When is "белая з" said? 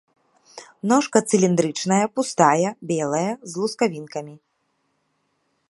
2.91-3.65